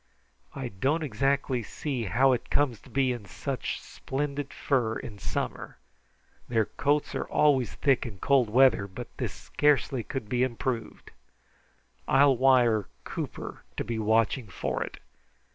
[0.55, 5.77] "I don't exactly see how it comes to be in such splendid fur in summer.
[6.49, 11.11] Their coats are always thick in cold weather, but this scarcely could be improved.
[12.07, 14.97] I'll wire Cooper to be watching for it.